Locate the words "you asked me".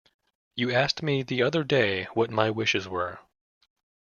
0.55-1.21